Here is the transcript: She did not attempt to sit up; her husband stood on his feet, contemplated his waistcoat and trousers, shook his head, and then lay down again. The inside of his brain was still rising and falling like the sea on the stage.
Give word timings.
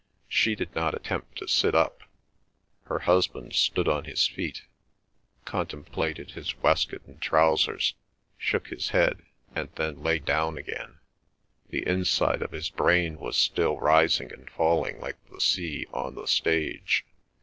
She 0.29 0.55
did 0.55 0.73
not 0.73 0.95
attempt 0.95 1.37
to 1.37 1.47
sit 1.47 1.75
up; 1.75 2.01
her 2.85 2.97
husband 2.97 3.53
stood 3.53 3.87
on 3.87 4.05
his 4.05 4.25
feet, 4.25 4.63
contemplated 5.45 6.31
his 6.31 6.57
waistcoat 6.63 7.05
and 7.05 7.21
trousers, 7.21 7.93
shook 8.35 8.69
his 8.69 8.89
head, 8.89 9.21
and 9.53 9.69
then 9.75 10.01
lay 10.01 10.17
down 10.17 10.57
again. 10.57 10.97
The 11.69 11.87
inside 11.87 12.41
of 12.41 12.49
his 12.51 12.71
brain 12.71 13.19
was 13.19 13.37
still 13.37 13.77
rising 13.79 14.33
and 14.33 14.49
falling 14.49 14.99
like 14.99 15.17
the 15.29 15.39
sea 15.39 15.85
on 15.93 16.15
the 16.15 16.25
stage. 16.25 17.05